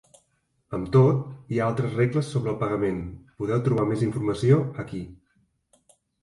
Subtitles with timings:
[0.77, 1.19] Amb tot,
[1.51, 3.03] hi ha altres regles sobre el pagament;
[3.43, 5.05] podeu trobar més informació aquí.